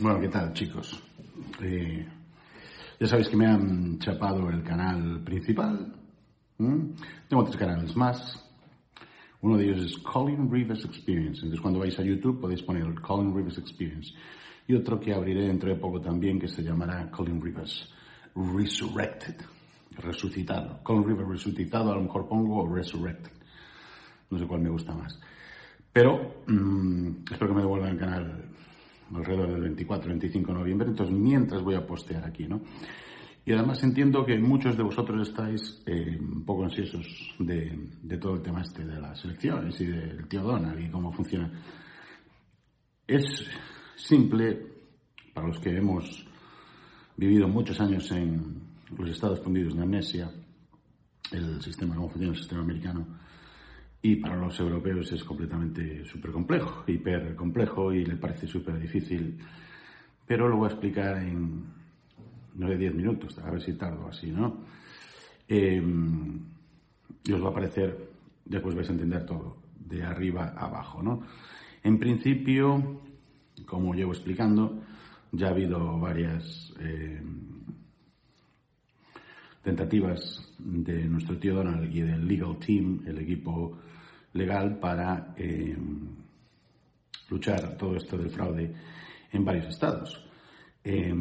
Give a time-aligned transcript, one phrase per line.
[0.00, 1.02] Bueno, ¿qué tal, chicos?
[1.60, 2.06] Eh,
[2.98, 5.94] ya sabéis que me han chapado el canal principal.
[6.56, 8.42] Tengo tres canales más.
[9.42, 11.40] Uno de ellos es Colin Rivers Experience.
[11.40, 14.14] Entonces, cuando vais a YouTube podéis poner Colin Rivers Experience.
[14.66, 17.92] Y otro que abriré dentro de poco también que se llamará Colin Rivers
[18.34, 19.36] Resurrected.
[19.98, 20.82] Resucitado.
[20.82, 23.32] Colin Rivers Resucitado, a lo mejor pongo Resurrected.
[24.30, 25.20] No sé cuál me gusta más.
[25.92, 28.51] Pero mm, espero que me devuelvan el canal
[29.14, 32.62] alrededor del 24-25 de noviembre, entonces mientras voy a postear aquí, ¿no?
[33.44, 38.36] Y además entiendo que muchos de vosotros estáis eh, un poco ansiosos de, de, todo
[38.36, 41.50] el tema este de las elecciones y del tío Donald y cómo funciona.
[43.04, 43.24] Es
[43.96, 44.64] simple,
[45.34, 46.24] para los que hemos
[47.16, 48.62] vivido muchos años en
[48.96, 50.30] los Estados Unidos de amnesia,
[51.32, 53.06] el sistema, cómo funciona el sistema americano,
[54.02, 59.38] y para los europeos es completamente súper complejo, hiper complejo y le parece súper difícil.
[60.26, 61.64] Pero lo voy a explicar en,
[62.56, 64.64] no sé, 10 minutos, a ver si tardo así, ¿no?
[65.46, 66.40] Em,
[67.24, 68.10] y os va a parecer,
[68.44, 71.22] después vais a entender todo, de arriba a abajo, ¿no?
[71.84, 73.02] En principio,
[73.66, 74.82] como llevo explicando,
[75.30, 77.22] ya ha habido varias eh,
[79.62, 83.78] tentativas de nuestro tío Donald y del legal team, el equipo
[84.32, 85.76] legal para eh,
[87.30, 88.74] luchar todo esto del fraude
[89.30, 90.28] en varios estados.
[90.84, 91.14] Eh,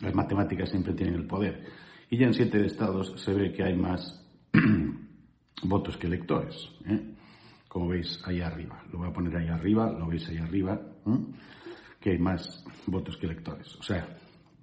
[0.00, 1.64] las matemáticas siempre tienen el poder.
[2.10, 4.22] Y ya en siete estados se ve que hay más
[5.62, 6.56] votos que electores.
[6.86, 7.14] ¿eh?
[7.68, 8.82] Como veis ahí arriba.
[8.92, 10.80] Lo voy a poner ahí arriba, lo veis ahí arriba.
[12.00, 13.74] Que hay más votos que electores.
[13.76, 14.06] O sea,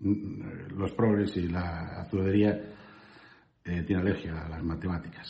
[0.01, 2.59] los progres y la azulería
[3.63, 5.29] tienen alergia a las matemáticas.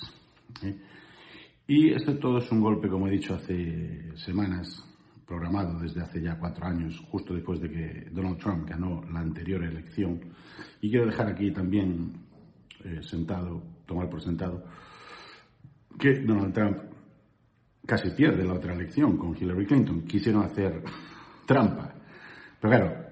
[1.67, 4.83] Y este todo es un golpe, como he dicho hace semanas,
[5.29, 9.63] programado desde hace ya cuatro años, justo después de que Donald Trump ganó la anterior
[9.63, 10.19] elección.
[10.81, 12.13] Y quiero dejar aquí también
[12.83, 14.65] eh, sentado, tomar por sentado,
[15.99, 16.77] que Donald Trump
[17.85, 20.01] casi pierde la otra elección con Hillary Clinton.
[20.01, 20.83] Quisieron hacer
[21.45, 21.93] trampa.
[22.59, 23.08] Pero claro,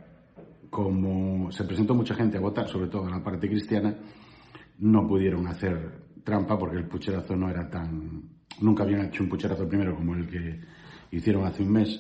[0.78, 3.98] como se presentó mucha gente a votar, sobre todo en la parte cristiana,
[4.78, 8.22] no pudieron hacer trampa porque el pucherazo no era tan
[8.62, 10.60] Nunca habían hecho un pucherazo primero como el que
[11.10, 12.00] hicieron hace un mes.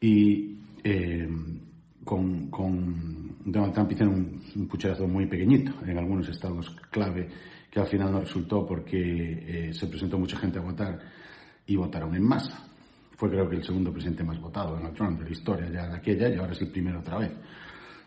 [0.00, 1.28] Y eh,
[2.02, 7.28] con, con, Donald Trump hicieron un, pucherazo muy pequeñito en algunos estados clave
[7.70, 10.98] que al final no resultó porque eh, se presentó mucha gente a votar
[11.66, 12.66] y votaron en masa.
[13.18, 15.96] Fue creo que el segundo presidente más votado, Donald Trump, de la historia ya de
[15.96, 17.32] aquella y ahora es el primero otra vez.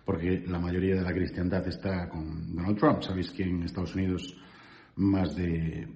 [0.06, 3.02] Porque la mayoría de la cristiandad está con Donald Trump.
[3.02, 4.36] Sabéis que en Estados Unidos
[4.96, 5.88] más de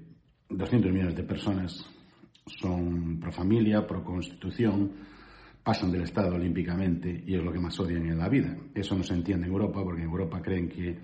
[0.50, 1.86] 200 millones de personas
[2.46, 4.92] son pro familia, pro constitución,
[5.64, 8.56] pasan del Estado olímpicamente y es lo que más odian en la vida.
[8.74, 10.98] Eso no se entiende en Europa porque en Europa creen que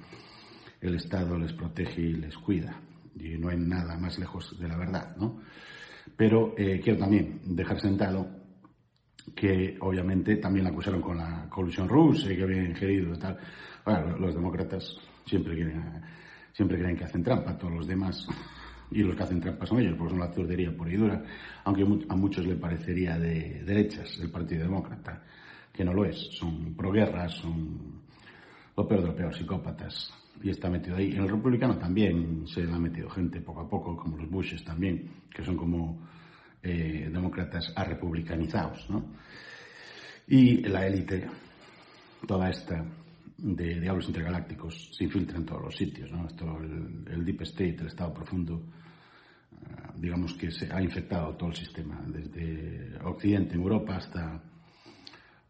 [0.80, 2.80] el Estado les protege y les cuida
[3.16, 5.42] y no hay nada más lejos de la verdad, ¿no?
[6.16, 8.43] Pero eh, quiero también dejar sentado
[9.36, 13.38] que obviamente también la acusaron con la colusión rusa y que había ingerido y tal.
[13.86, 16.02] Bueno, los demócratas siempre, quieren,
[16.52, 18.28] siempre creen que hacen trampa, todos los demás
[18.92, 21.24] y los que hacen trampas son ellos, porque son la zurdería por y dura,
[21.64, 25.24] aunque a muchos le parecería de derechas el Partido Demócrata,
[25.72, 28.04] que no lo es, son proguerras, son
[28.76, 31.12] lo peor de lo peor, psicópatas, y está metido ahí.
[31.12, 34.64] En el republicano también se le ha metido gente poco a poco, como los Bushes
[34.64, 36.00] también, que son como
[36.64, 39.06] eh, demócratas arrepublicanizados, ¿no?
[40.28, 41.28] Y la élite,
[42.26, 42.84] toda esta
[43.38, 46.26] de diablos intergalácticos se infiltra en todos los sitios, ¿no?
[46.26, 48.64] Esto, el, Deep State, el Estado Profundo,
[49.96, 54.42] digamos que se ha infectado todo el sistema, desde Occidente, Europa, hasta,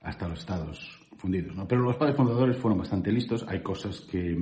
[0.02, 1.56] hasta los Estados fundidos.
[1.68, 3.46] Pero los padres fundadores fueron bastante listos.
[3.48, 4.38] Hay cosas que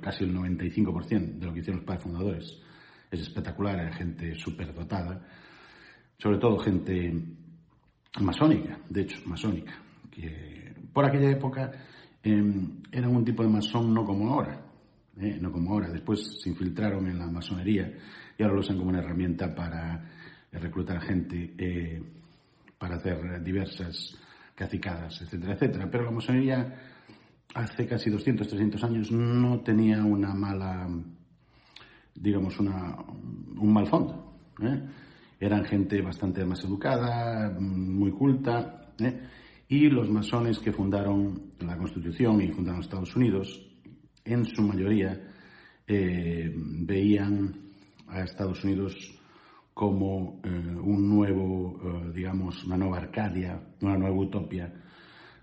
[0.00, 2.58] casi el 95% de lo que hicieron los padres fundadores
[3.10, 3.78] es espectacular.
[3.78, 5.26] Hay gente súper dotada,
[6.20, 7.12] sobre todo gente
[8.20, 9.72] masónica, de hecho, masónica,
[10.10, 11.72] que por aquella época
[12.22, 12.42] eh,
[12.92, 14.70] eran un tipo de masón no como ahora.
[15.20, 15.38] ¿eh?
[15.40, 15.90] no como ahora.
[15.90, 17.92] Después se infiltraron en la masonería
[18.36, 20.04] y ahora lo usan como una herramienta para
[20.52, 22.02] reclutar gente, eh,
[22.78, 24.16] para hacer diversas
[24.54, 25.90] cacicadas, etcétera, etcétera.
[25.90, 26.74] Pero la masonería
[27.54, 30.88] hace casi 200, 300 años no tenía una mala,
[32.14, 32.96] digamos, una,
[33.56, 34.34] un mal fondo.
[34.62, 34.82] ¿eh?
[35.40, 39.20] Eran gente bastante más educada, muy culta, ¿eh?
[39.68, 43.66] y los masones que fundaron la Constitución y fundaron Estados Unidos,
[44.22, 45.18] en su mayoría,
[45.86, 47.54] eh, veían
[48.06, 48.94] a Estados Unidos
[49.72, 54.70] como un nuevo, digamos, una nueva Arcadia, una nueva utopia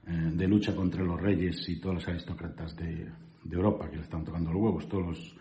[0.06, 3.10] de lucha contra los reyes y todos los aristócratas de,
[3.48, 5.36] de Europa que le están tocando los huevos, todos los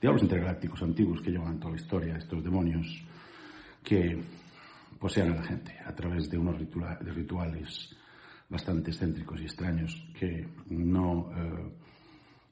[0.00, 2.86] diablos intergalácticos antiguos que llevan toda la historia, estos demonios
[3.82, 4.18] que
[4.98, 7.96] posean a la gente a través de unos rituales
[8.48, 11.72] bastante excéntricos y extraños que no eh,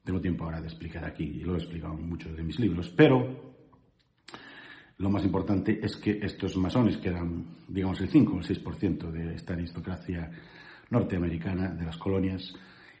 [0.03, 2.89] tengo tiempo ahora de explicar aquí y lo he explicado en muchos de mis libros,
[2.95, 3.55] pero
[4.99, 9.11] lo más importante es que estos masones, que eran, digamos, el 5 o el 6%
[9.11, 10.31] de esta aristocracia
[10.89, 12.53] norteamericana de las colonias,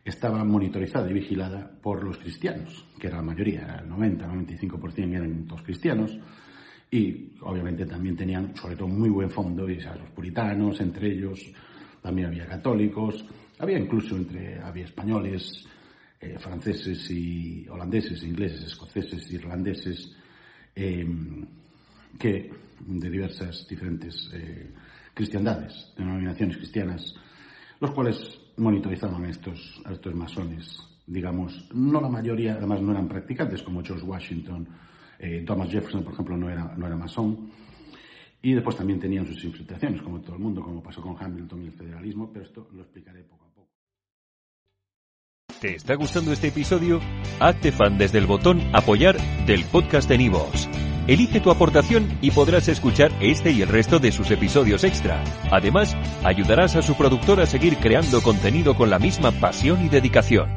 [0.05, 5.63] estaba monitorizada y vigilada por los cristianos, que era la mayoría, el 90-95% eran todos
[5.63, 6.17] cristianos,
[6.89, 11.39] y obviamente también tenían, sobre todo, muy buen fondo, y, los puritanos, entre ellos,
[12.01, 13.25] también había católicos,
[13.59, 15.65] había incluso entre, había españoles,
[16.19, 20.11] eh, franceses y holandeses, ingleses, escoceses, irlandeses,
[20.73, 21.45] em,
[22.17, 24.71] que de diversas diferentes eh,
[25.13, 27.13] cristiandades, denominaciones cristianas,
[27.79, 33.61] los cuales monitorizaban estos, a estos masones, digamos, no la mayoría, además no eran practicantes
[33.61, 34.67] como George Washington,
[35.19, 37.51] eh, Thomas Jefferson, por ejemplo, no era, no era masón,
[38.41, 41.65] y después también tenían sus infiltraciones, como todo el mundo, como pasó con Hamilton y
[41.65, 43.69] el federalismo, pero esto lo explicaré poco a poco.
[45.59, 47.01] ¿Te está gustando este episodio?
[47.39, 50.69] Hazte fan desde el botón apoyar del podcast de Nivos.
[51.07, 55.23] Elige tu aportación y podrás escuchar este y el resto de sus episodios extra.
[55.51, 60.56] Además, ayudarás a su productor a seguir creando contenido con la misma pasión y dedicación.